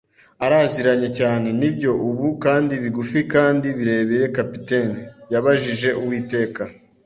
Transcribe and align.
araziranye 0.45 1.09
cyane.” 1.19 1.47
“Nibyo, 1.59 1.91
ubu, 2.07 2.27
kandi 2.45 2.73
bigufi 2.83 3.19
kandi 3.33 3.67
birebire, 3.77 4.25
capitaine?” 4.37 4.99
yabajije 5.33 5.89
Uwiteka 6.01 6.61